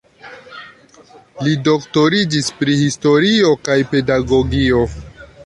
Li 1.47 1.53
doktoriĝis 1.67 2.49
pri 2.63 2.79
historio 2.81 3.53
kaj 3.69 3.79
pedagogio. 3.95 4.83